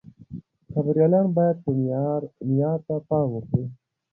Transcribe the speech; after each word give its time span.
خبريالان 0.73 1.27
بايد 1.37 1.57
معيار 2.45 2.77
ته 2.85 2.95
پام 3.07 3.27
وکړي. 3.33 3.65